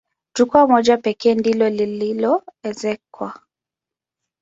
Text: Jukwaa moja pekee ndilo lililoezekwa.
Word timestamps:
Jukwaa 0.35 0.67
moja 0.67 0.97
pekee 0.97 1.35
ndilo 1.35 1.69
lililoezekwa. 1.69 3.37